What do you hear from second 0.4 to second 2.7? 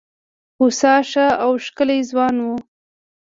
هوسا ښه او ښکلی ځوان وو.